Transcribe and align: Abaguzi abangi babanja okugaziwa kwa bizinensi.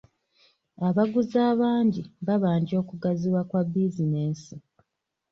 Abaguzi 0.87 1.37
abangi 1.51 2.01
babanja 2.27 2.73
okugaziwa 2.81 3.41
kwa 3.49 3.61
bizinensi. 3.71 4.55